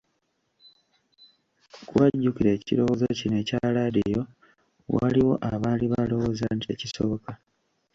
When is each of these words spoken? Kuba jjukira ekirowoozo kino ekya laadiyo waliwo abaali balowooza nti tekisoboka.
Kuba 1.87 2.05
jjukira 2.13 2.49
ekirowoozo 2.57 3.05
kino 3.17 3.35
ekya 3.41 3.57
laadiyo 3.75 4.21
waliwo 4.95 5.33
abaali 5.49 5.85
balowooza 5.93 6.45
nti 6.55 6.65
tekisoboka. 6.69 7.31